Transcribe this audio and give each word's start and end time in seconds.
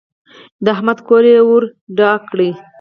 د 0.63 0.65
احمد 0.75 0.99
کور 1.07 1.23
يې 1.31 1.39
ور 1.47 1.63
ډاک 1.97 2.21
کړ. 2.31 2.39